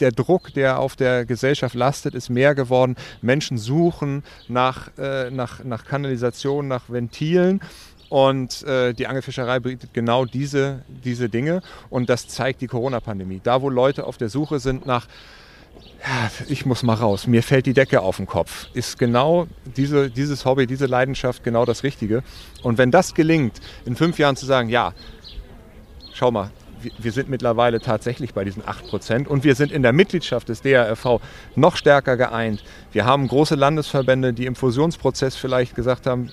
[0.00, 2.96] der Druck, der auf der Gesellschaft lastet, ist mehr geworden.
[3.20, 7.60] Menschen suchen nach, äh, nach, nach Kanalisation, nach Ventilen.
[8.10, 11.62] Und äh, die Angelfischerei bietet genau diese, diese Dinge.
[11.88, 13.40] Und das zeigt die Corona-Pandemie.
[13.42, 15.06] Da, wo Leute auf der Suche sind nach
[16.02, 19.46] ja, ich muss mal raus, mir fällt die Decke auf den Kopf, ist genau
[19.76, 22.22] diese, dieses Hobby, diese Leidenschaft genau das Richtige.
[22.62, 24.92] Und wenn das gelingt, in fünf Jahren zu sagen, ja,
[26.12, 26.50] schau mal,
[26.98, 31.20] wir sind mittlerweile tatsächlich bei diesen 8% und wir sind in der Mitgliedschaft des DRV
[31.54, 32.64] noch stärker geeint.
[32.92, 36.30] Wir haben große Landesverbände, die im Fusionsprozess vielleicht gesagt haben,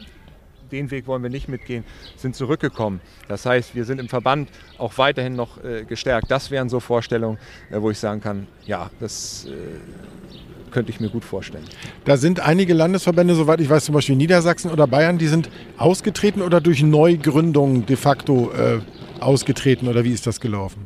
[0.72, 1.84] den Weg wollen wir nicht mitgehen,
[2.16, 3.02] sind zurückgekommen.
[3.28, 6.30] Das heißt, wir sind im Verband auch weiterhin noch äh, gestärkt.
[6.30, 7.38] Das wären so Vorstellungen,
[7.70, 11.66] äh, wo ich sagen kann, ja, das äh, könnte ich mir gut vorstellen.
[12.06, 16.42] Da sind einige Landesverbände, soweit ich weiß, zum Beispiel Niedersachsen oder Bayern, die sind ausgetreten
[16.42, 18.80] oder durch Neugründung de facto äh,
[19.20, 20.86] ausgetreten oder wie ist das gelaufen?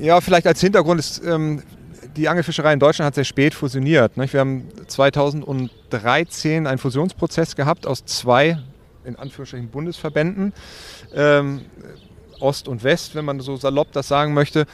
[0.00, 1.62] Ja, vielleicht als Hintergrund ist ähm,
[2.16, 4.12] die Angelfischerei in Deutschland hat sehr spät fusioniert.
[4.16, 4.68] Wir haben
[6.00, 8.58] 2013 einen Fusionsprozess gehabt aus zwei,
[9.04, 10.52] in Anführungsstrichen, Bundesverbänden,
[11.14, 11.62] ähm,
[12.40, 14.66] Ost und West, wenn man so salopp das sagen möchte.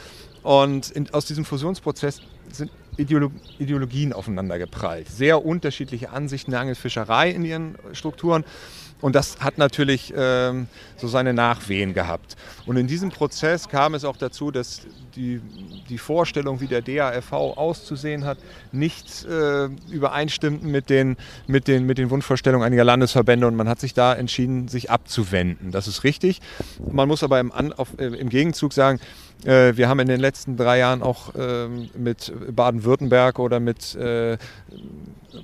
[0.43, 5.07] Und in, aus diesem Fusionsprozess sind Ideologien aufeinander geprallt.
[5.09, 8.43] Sehr unterschiedliche Ansichten der Angelfischerei in ihren Strukturen.
[9.01, 12.35] Und das hat natürlich ähm, so seine Nachwehen gehabt.
[12.65, 14.81] Und in diesem Prozess kam es auch dazu, dass
[15.15, 15.41] die,
[15.87, 18.37] die Vorstellung, wie der DAFV auszusehen hat,
[18.73, 21.15] nicht äh, übereinstimmten mit den,
[21.47, 23.47] mit, den, mit den Wunschvorstellungen einiger Landesverbände.
[23.47, 25.71] Und man hat sich da entschieden, sich abzuwenden.
[25.71, 26.41] Das ist richtig.
[26.91, 28.99] Man muss aber im, auf, äh, im Gegenzug sagen,
[29.43, 34.37] wir haben in den letzten drei Jahren auch ähm, mit Baden-Württemberg oder mit äh,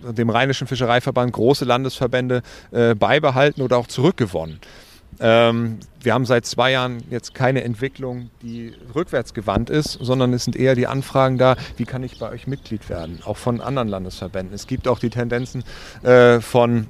[0.04, 4.60] dem Rheinischen Fischereiverband große Landesverbände äh, beibehalten oder auch zurückgewonnen.
[5.20, 10.44] Ähm, wir haben seit zwei Jahren jetzt keine Entwicklung, die rückwärts gewandt ist, sondern es
[10.44, 13.88] sind eher die Anfragen da, wie kann ich bei euch Mitglied werden, auch von anderen
[13.88, 14.54] Landesverbänden.
[14.54, 15.64] Es gibt auch die Tendenzen
[16.04, 16.88] äh, von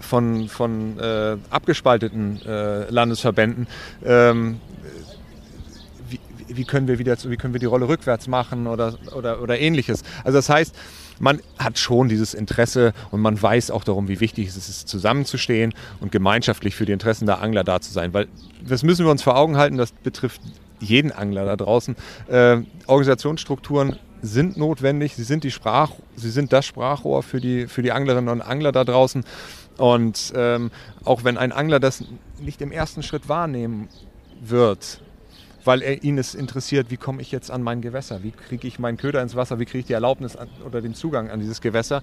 [0.00, 3.68] von, von äh, abgespalteten äh, Landesverbänden,
[4.04, 4.60] ähm,
[6.56, 10.02] wie können wir wieder, wie können wir die Rolle rückwärts machen oder, oder, oder ähnliches.
[10.24, 10.74] Also das heißt,
[11.18, 15.74] man hat schon dieses Interesse und man weiß auch darum, wie wichtig es ist, zusammenzustehen
[16.00, 18.14] und gemeinschaftlich für die Interessen der Angler da zu sein.
[18.14, 18.28] Weil
[18.66, 20.40] das müssen wir uns vor Augen halten, das betrifft
[20.80, 21.94] jeden Angler da draußen.
[22.28, 27.82] Äh, Organisationsstrukturen sind notwendig, sie sind, die Sprach, sie sind das Sprachrohr für die, für
[27.82, 29.24] die Anglerinnen und Angler da draußen.
[29.76, 30.70] Und ähm,
[31.04, 32.04] auch wenn ein Angler das
[32.40, 33.88] nicht im ersten Schritt wahrnehmen
[34.40, 35.00] wird,
[35.64, 38.78] weil er ihn es interessiert, wie komme ich jetzt an mein Gewässer, wie kriege ich
[38.78, 41.60] meinen Köder ins Wasser, wie kriege ich die Erlaubnis an, oder den Zugang an dieses
[41.60, 42.02] Gewässer.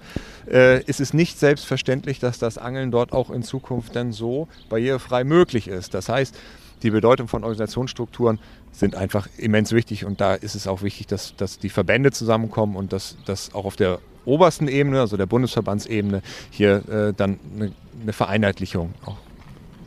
[0.50, 5.24] Äh, ist es nicht selbstverständlich, dass das Angeln dort auch in Zukunft dann so barrierefrei
[5.24, 5.94] möglich ist.
[5.94, 6.36] Das heißt,
[6.82, 8.38] die Bedeutung von Organisationsstrukturen
[8.70, 12.76] sind einfach immens wichtig und da ist es auch wichtig, dass, dass die Verbände zusammenkommen
[12.76, 17.72] und dass, dass auch auf der obersten Ebene, also der Bundesverbandsebene, hier äh, dann eine,
[18.00, 19.16] eine Vereinheitlichung auch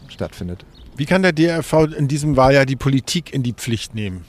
[0.09, 0.65] stattfindet.
[0.97, 4.25] Wie kann der DRV in diesem Wahljahr die Politik in die Pflicht nehmen?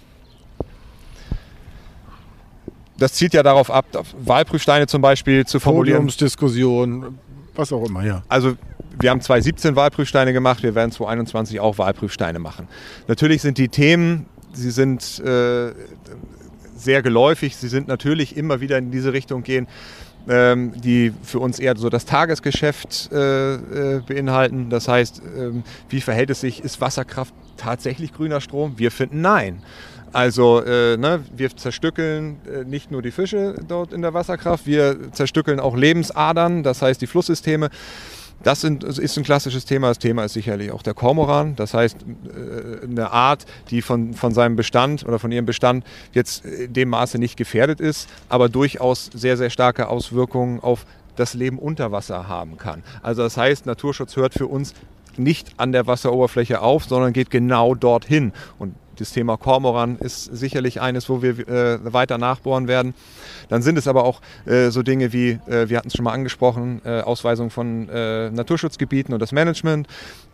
[2.98, 3.86] Das zielt ja darauf ab,
[4.24, 5.98] Wahlprüfsteine zum Beispiel zu formulieren.
[5.98, 7.18] Podiumsdiskussion,
[7.54, 8.22] was auch immer, ja.
[8.28, 8.56] Also
[9.00, 12.68] wir haben 2017 Wahlprüfsteine gemacht, wir werden 2021 auch Wahlprüfsteine machen.
[13.08, 15.72] Natürlich sind die Themen, sie sind äh,
[16.76, 19.66] sehr geläufig, sie sind natürlich immer wieder in diese Richtung gehen
[20.28, 24.70] ähm, die für uns eher so das Tagesgeschäft äh, äh, beinhalten.
[24.70, 26.62] Das heißt, ähm, wie verhält es sich?
[26.62, 28.74] Ist Wasserkraft tatsächlich grüner Strom?
[28.78, 29.62] Wir finden nein.
[30.12, 35.10] Also äh, ne, wir zerstückeln äh, nicht nur die Fische dort in der Wasserkraft, wir
[35.12, 37.70] zerstückeln auch Lebensadern, das heißt die Flusssysteme.
[38.42, 39.88] Das ist ein klassisches Thema.
[39.88, 41.54] Das Thema ist sicherlich auch der Kormoran.
[41.56, 46.44] Das heißt, äh, eine Art, die von, von seinem Bestand oder von ihrem Bestand jetzt
[46.44, 51.58] in dem Maße nicht gefährdet ist, aber durchaus sehr, sehr starke Auswirkungen auf das Leben
[51.58, 52.82] unter Wasser haben kann.
[53.02, 54.74] Also das heißt, Naturschutz hört für uns
[55.16, 58.32] nicht an der Wasseroberfläche auf, sondern geht genau dorthin.
[58.58, 62.94] Und Das Thema Kormoran ist sicherlich eines, wo wir äh, weiter nachbohren werden.
[63.48, 66.12] Dann sind es aber auch äh, so Dinge wie, äh, wir hatten es schon mal
[66.12, 69.88] angesprochen, äh, Ausweisung von äh, Naturschutzgebieten und das Management,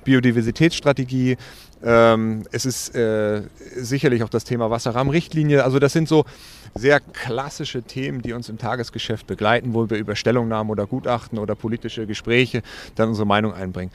[0.05, 1.39] Biodiversitätsstrategie.
[1.83, 5.65] Ähm, es ist äh, sicherlich auch das Thema Wasserrahmenrichtlinie.
[5.65, 6.27] Also das sind so
[6.75, 11.55] sehr klassische Themen, die uns im Tagesgeschäft begleiten, wo wir über Stellungnahmen oder Gutachten oder
[11.55, 12.63] politische Gespräche
[12.97, 13.93] dann unsere Meinung einbringen.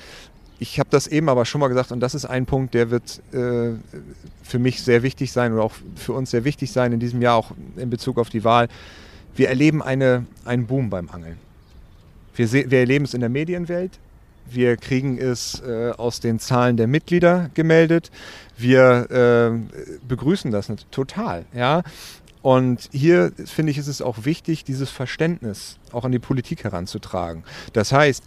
[0.60, 3.22] Ich habe das eben aber schon mal gesagt und das ist ein Punkt, der wird
[3.34, 3.72] äh,
[4.44, 7.36] für mich sehr wichtig sein oder auch für uns sehr wichtig sein in diesem Jahr,
[7.36, 8.68] auch in Bezug auf die Wahl.
[9.36, 11.38] Wir erleben eine, einen Boom beim Angeln.
[12.36, 14.00] Wir, wir erleben es in der Medienwelt,
[14.50, 18.12] wir kriegen es äh, aus den Zahlen der Mitglieder gemeldet.
[18.58, 21.46] Wir äh, begrüßen das total.
[21.54, 21.84] Ja?
[22.42, 27.44] Und hier finde ich, ist es auch wichtig, dieses Verständnis auch an die Politik heranzutragen.
[27.72, 28.24] Das heißt,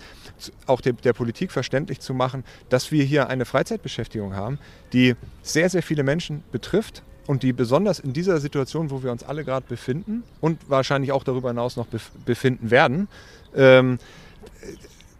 [0.66, 4.59] auch der, der, Politik verständlich zu machen, dass wir hier eine Freizeitbeschäftigung haben,
[4.92, 9.22] die sehr, sehr viele Menschen betrifft und die besonders in dieser Situation, wo wir uns
[9.25, 11.87] alle gerade befinden und wahrscheinlich auch darüber hinaus noch
[12.25, 13.09] befinden werden,
[13.55, 13.99] ähm,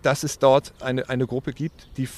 [0.03, 2.09] dass es dort eine, eine Gruppe gibt, die,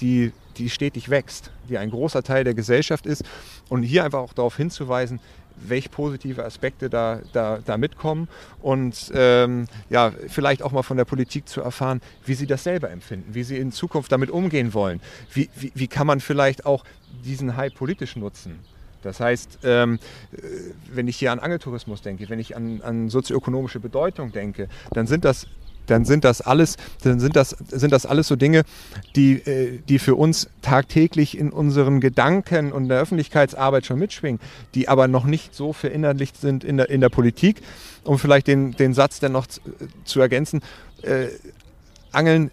[0.00, 3.24] die, die stetig wächst, die ein großer Teil der Gesellschaft ist.
[3.68, 5.20] Und hier einfach auch darauf hinzuweisen,
[5.66, 8.28] welche positive Aspekte da, da, da mitkommen
[8.60, 12.90] und ähm, ja, vielleicht auch mal von der Politik zu erfahren, wie sie das selber
[12.90, 15.00] empfinden, wie sie in Zukunft damit umgehen wollen.
[15.32, 16.84] Wie, wie, wie kann man vielleicht auch
[17.24, 18.58] diesen Hype politisch nutzen?
[19.02, 19.98] Das heißt, ähm,
[20.32, 20.38] äh,
[20.92, 25.24] wenn ich hier an Angeltourismus denke, wenn ich an, an sozioökonomische Bedeutung denke, dann sind
[25.24, 25.46] das
[25.88, 28.62] dann sind das alles, dann sind das, sind das alles so Dinge,
[29.16, 34.40] die, äh, die für uns tagtäglich in unseren Gedanken und der Öffentlichkeitsarbeit schon mitschwingen,
[34.74, 37.62] die aber noch nicht so verinnerlicht sind in der, in der Politik.
[38.04, 39.60] Um vielleicht den, den Satz dann noch zu,
[40.04, 40.62] zu ergänzen,
[41.02, 41.28] äh,
[42.12, 42.50] Angeln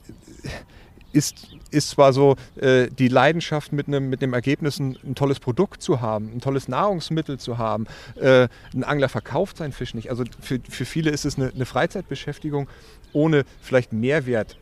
[1.13, 5.39] ist ist zwar so äh, die Leidenschaft mit einem mit dem Ergebnis ein, ein, tolles
[5.39, 7.85] Produkt zu haben, ein tolles Nahrungsmittel zu haben.
[8.15, 10.09] Äh, ein Angler verkauft seinen Fisch nicht.
[10.09, 12.67] Also für, für viele ist es eine, eine Freizeitbeschäftigung
[13.15, 14.57] ohne vielleicht Mehrwert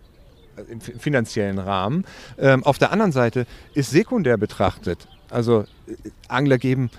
[0.56, 2.06] äh, im finanziellen Rahmen.
[2.38, 5.96] Ähm, auf der anderen Seite ist sekundär betrachtet, also äh,
[6.28, 6.90] Angler geben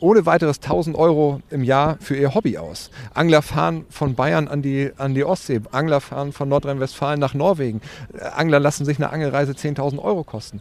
[0.00, 2.90] ohne weiteres 1000 Euro im Jahr für ihr Hobby aus.
[3.14, 7.80] Angler fahren von Bayern an die, an die Ostsee, Angler fahren von Nordrhein-Westfalen nach Norwegen.
[8.12, 10.60] Äh, Angler lassen sich eine Angelreise 10.000 Euro kosten.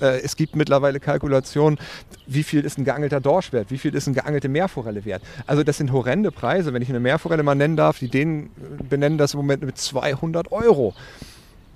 [0.00, 1.78] Äh, es gibt mittlerweile Kalkulationen,
[2.26, 5.22] wie viel ist ein geangelter Dorsch wert, wie viel ist eine geangelte Meerforelle wert.
[5.46, 6.72] Also das sind horrende Preise.
[6.72, 8.50] Wenn ich eine Meerforelle mal nennen darf, die denen
[8.88, 10.94] benennen das im Moment mit 200 Euro.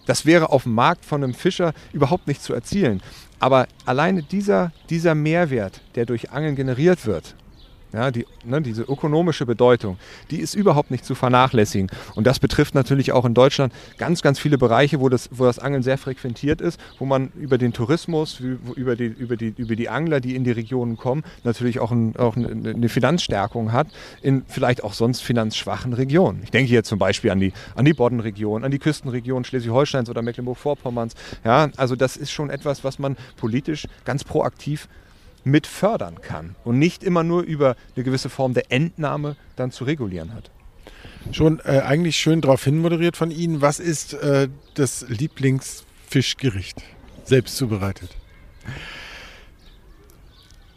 [0.06, 3.02] Das wäre auf dem Markt von einem Fischer überhaupt nicht zu erzielen.
[3.38, 7.34] Aber alleine dieser, dieser Mehrwert, der durch Angeln generiert wird,
[7.92, 9.98] ja, die, ne, diese ökonomische Bedeutung,
[10.30, 11.90] die ist überhaupt nicht zu vernachlässigen.
[12.14, 15.58] Und das betrifft natürlich auch in Deutschland ganz, ganz viele Bereiche, wo das, wo das
[15.58, 19.88] Angeln sehr frequentiert ist, wo man über den Tourismus, über die, über die, über die
[19.88, 23.88] Angler, die in die Regionen kommen, natürlich auch, ein, auch eine Finanzstärkung hat
[24.22, 26.40] in vielleicht auch sonst finanzschwachen Regionen.
[26.44, 30.22] Ich denke hier zum Beispiel an die, an die Boddenregion, an die Küstenregion Schleswig-Holsteins oder
[30.22, 31.14] Mecklenburg-Vorpommerns.
[31.44, 34.88] Ja, also das ist schon etwas, was man politisch ganz proaktiv
[35.44, 39.84] mit fördern kann und nicht immer nur über eine gewisse Form der Entnahme dann zu
[39.84, 40.50] regulieren hat.
[41.32, 43.60] Schon äh, eigentlich schön darauf hin moderiert von Ihnen.
[43.60, 46.82] Was ist äh, das Lieblingsfischgericht?
[47.24, 48.10] Selbst zubereitet.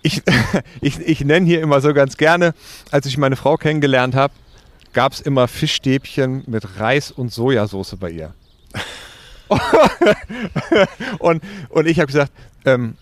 [0.02, 0.22] Ich,
[0.82, 2.54] ich, ich nenne hier immer so ganz gerne,
[2.92, 4.34] als ich meine Frau kennengelernt habe,
[4.92, 8.34] gab es immer Fischstäbchen mit Reis und Sojasauce bei ihr.
[11.20, 12.32] und, und ich habe gesagt,
[12.66, 12.96] ähm,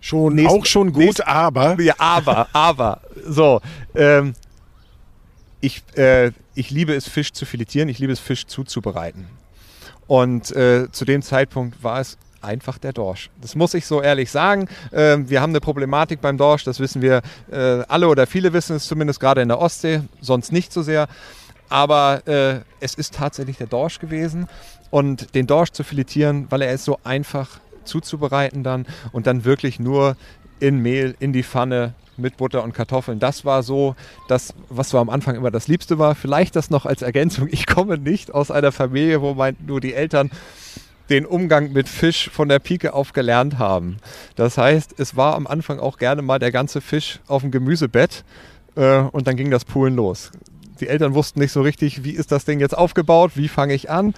[0.00, 1.80] Schon, nächsten, auch schon gut, nächsten, aber.
[1.80, 3.00] Ja, aber, aber.
[3.26, 3.60] So.
[3.94, 4.34] Ähm,
[5.60, 9.26] ich, äh, ich liebe es, Fisch zu filetieren, ich liebe es, Fisch zuzubereiten.
[10.06, 13.30] Und äh, zu dem Zeitpunkt war es einfach der Dorsch.
[13.40, 14.68] Das muss ich so ehrlich sagen.
[14.90, 18.76] Äh, wir haben eine Problematik beim Dorsch, das wissen wir äh, alle oder viele wissen
[18.76, 21.08] es zumindest gerade in der Ostsee, sonst nicht so sehr.
[21.68, 24.48] Aber äh, es ist tatsächlich der Dorsch gewesen.
[24.90, 27.60] Und den Dorsch zu filetieren, weil er ist so einfach
[27.90, 30.16] zuzubereiten dann und dann wirklich nur
[30.60, 33.18] in Mehl, in die Pfanne mit Butter und Kartoffeln.
[33.18, 33.96] Das war so
[34.28, 36.14] das, was so am Anfang immer das Liebste war.
[36.14, 37.48] Vielleicht das noch als Ergänzung.
[37.50, 40.30] Ich komme nicht aus einer Familie, wo mein, nur die Eltern
[41.08, 43.96] den Umgang mit Fisch von der Pike auf gelernt haben.
[44.36, 48.24] Das heißt, es war am Anfang auch gerne mal der ganze Fisch auf dem Gemüsebett
[48.76, 50.30] äh, und dann ging das Poolen los.
[50.80, 53.90] Die Eltern wussten nicht so richtig, wie ist das Ding jetzt aufgebaut, wie fange ich
[53.90, 54.14] an.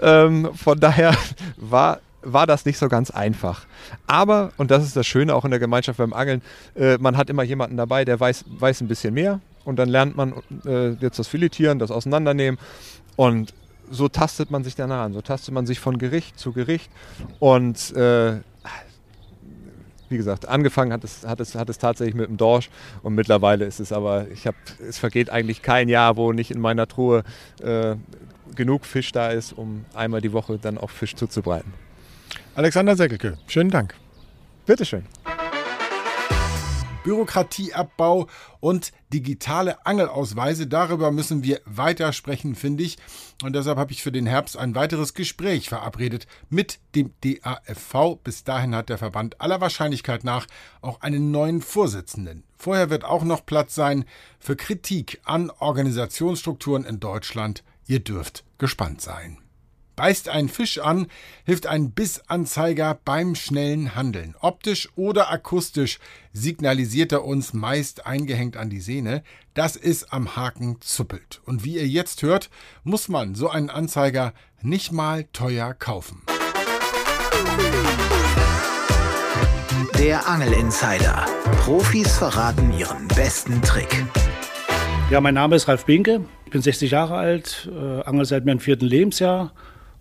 [0.00, 1.16] Ähm, von daher
[1.56, 3.66] war war das nicht so ganz einfach.
[4.06, 6.42] Aber, und das ist das Schöne auch in der Gemeinschaft beim Angeln,
[6.74, 9.40] äh, man hat immer jemanden dabei, der weiß, weiß ein bisschen mehr.
[9.64, 10.34] Und dann lernt man
[10.66, 12.58] äh, jetzt das Filetieren, das Auseinandernehmen.
[13.16, 13.54] Und
[13.90, 15.12] so tastet man sich danach an.
[15.12, 16.90] So tastet man sich von Gericht zu Gericht.
[17.38, 18.40] Und äh,
[20.12, 22.70] wie gesagt, angefangen hat es, hat es, hat es tatsächlich mit dem Dorsch
[23.02, 24.56] und mittlerweile ist es aber, ich habe,
[24.86, 27.24] es vergeht eigentlich kein Jahr, wo nicht in meiner Truhe
[27.62, 27.96] äh,
[28.54, 31.72] genug Fisch da ist, um einmal die Woche dann auch Fisch zuzubereiten.
[32.54, 33.94] Alexander Seckelke, schönen Dank.
[34.66, 35.06] Bitteschön.
[37.02, 38.28] Bürokratieabbau
[38.60, 40.66] und digitale Angelausweise.
[40.66, 42.98] Darüber müssen wir weiter sprechen, finde ich.
[43.42, 48.18] Und deshalb habe ich für den Herbst ein weiteres Gespräch verabredet mit dem DAFV.
[48.22, 50.46] Bis dahin hat der Verband aller Wahrscheinlichkeit nach
[50.80, 52.44] auch einen neuen Vorsitzenden.
[52.56, 54.04] Vorher wird auch noch Platz sein
[54.38, 57.64] für Kritik an Organisationsstrukturen in Deutschland.
[57.86, 59.38] Ihr dürft gespannt sein.
[59.96, 61.06] Beißt ein Fisch an,
[61.44, 64.34] hilft ein Bissanzeiger beim schnellen Handeln.
[64.40, 65.98] Optisch oder akustisch
[66.32, 69.22] signalisiert er uns meist eingehängt an die Sehne,
[69.54, 71.42] dass es am Haken zuppelt.
[71.44, 72.48] Und wie ihr jetzt hört,
[72.84, 74.32] muss man so einen Anzeiger
[74.62, 76.22] nicht mal teuer kaufen.
[79.98, 81.26] Der Angel Insider.
[81.58, 84.04] Profis verraten ihren besten Trick.
[85.10, 86.24] Ja, mein Name ist Ralf Binke.
[86.46, 89.52] Ich bin 60 Jahre alt, äh, angel seit meinem vierten Lebensjahr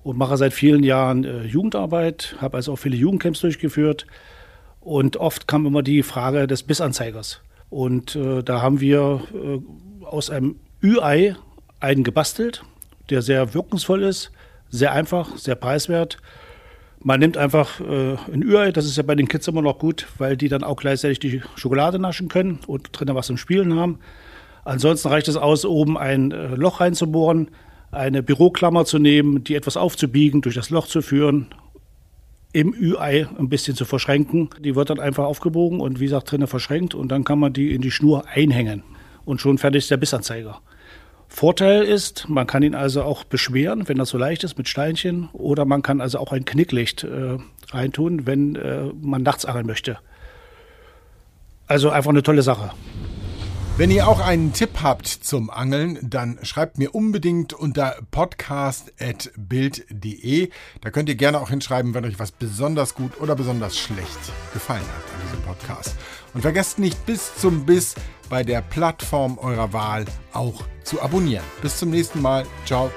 [0.04, 4.08] und mache seit vielen Jahren äh, Jugendarbeit, habe also auch viele Jugendcamps durchgeführt.
[4.80, 7.42] Und oft kam immer die Frage des Bissanzeigers.
[7.70, 11.36] Und äh, da haben wir äh, aus einem Ü-Ei
[11.80, 12.64] einen gebastelt,
[13.10, 14.32] der sehr wirkungsvoll ist,
[14.70, 16.18] sehr einfach, sehr preiswert.
[17.00, 20.08] Man nimmt einfach äh, ein Ü-Ei, das ist ja bei den Kids immer noch gut,
[20.18, 24.00] weil die dann auch gleichzeitig die Schokolade naschen können und drinnen was zum Spielen haben.
[24.64, 27.50] Ansonsten reicht es aus, oben ein äh, Loch reinzubohren,
[27.92, 31.48] eine Büroklammer zu nehmen, die etwas aufzubiegen, durch das Loch zu führen,
[32.54, 34.50] im Ü-Ei ein bisschen zu verschränken.
[34.60, 37.74] Die wird dann einfach aufgebogen und wie gesagt drinnen verschränkt und dann kann man die
[37.74, 38.84] in die Schnur einhängen
[39.26, 40.62] und schon fertig ist der Bissanzeiger.
[41.28, 45.30] Vorteil ist, man kann ihn also auch beschweren, wenn das so leicht ist mit Steinchen
[45.32, 47.38] oder man kann also auch ein Knicklicht äh,
[47.70, 49.98] reintun, wenn äh, man nachts angeln möchte.
[51.68, 52.72] Also einfach eine tolle Sache.
[53.78, 60.50] Wenn ihr auch einen Tipp habt zum Angeln, dann schreibt mir unbedingt unter podcast.bild.de.
[60.82, 64.20] Da könnt ihr gerne auch hinschreiben, wenn euch was besonders gut oder besonders schlecht
[64.54, 65.96] gefallen hat an diesem Podcast.
[66.34, 67.96] Und vergesst nicht bis zum Biss
[68.30, 71.44] bei der Plattform eurer Wahl auch zu abonnieren.
[71.62, 72.46] Bis zum nächsten Mal.
[72.66, 72.92] Ciao.